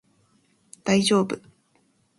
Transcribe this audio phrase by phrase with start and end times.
[0.83, 1.39] 大丈夫